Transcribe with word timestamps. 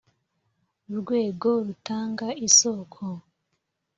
urwego 0.91 1.49
rutanga 1.65 2.27
isoko 2.47 3.01